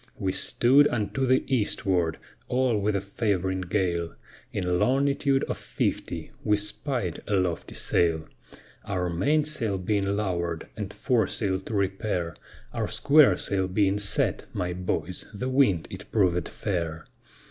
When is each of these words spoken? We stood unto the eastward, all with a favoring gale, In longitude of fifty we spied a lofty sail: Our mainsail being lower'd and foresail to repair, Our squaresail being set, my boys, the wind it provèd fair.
We 0.17 0.31
stood 0.31 0.87
unto 0.87 1.27
the 1.27 1.43
eastward, 1.45 2.17
all 2.47 2.75
with 2.79 2.95
a 2.95 3.01
favoring 3.01 3.61
gale, 3.61 4.15
In 4.51 4.79
longitude 4.79 5.43
of 5.43 5.59
fifty 5.59 6.31
we 6.43 6.57
spied 6.57 7.19
a 7.27 7.35
lofty 7.35 7.75
sail: 7.75 8.27
Our 8.83 9.11
mainsail 9.11 9.77
being 9.77 10.15
lower'd 10.17 10.65
and 10.75 10.91
foresail 10.91 11.59
to 11.59 11.75
repair, 11.75 12.35
Our 12.73 12.87
squaresail 12.87 13.71
being 13.71 13.99
set, 13.99 14.45
my 14.53 14.73
boys, 14.73 15.25
the 15.35 15.49
wind 15.49 15.87
it 15.91 16.11
provèd 16.11 16.47
fair. 16.47 17.05